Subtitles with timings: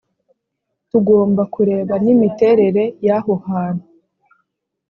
[0.89, 3.85] tugomba kureba nimiterere y aho hantu